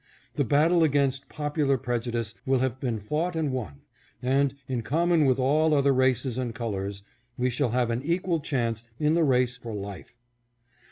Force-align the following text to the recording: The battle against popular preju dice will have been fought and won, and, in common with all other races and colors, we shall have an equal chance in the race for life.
The 0.33 0.43
battle 0.43 0.83
against 0.83 1.29
popular 1.29 1.77
preju 1.77 2.13
dice 2.13 2.33
will 2.43 2.57
have 2.57 2.79
been 2.79 2.97
fought 2.97 3.35
and 3.35 3.51
won, 3.53 3.81
and, 4.19 4.55
in 4.67 4.81
common 4.81 5.25
with 5.25 5.37
all 5.37 5.75
other 5.75 5.93
races 5.93 6.39
and 6.39 6.55
colors, 6.55 7.03
we 7.37 7.51
shall 7.51 7.69
have 7.69 7.91
an 7.91 8.01
equal 8.01 8.39
chance 8.39 8.83
in 8.97 9.13
the 9.13 9.23
race 9.23 9.57
for 9.57 9.75
life. 9.75 10.17